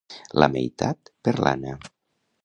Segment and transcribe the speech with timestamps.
[0.43, 1.75] La meitat per l'Anna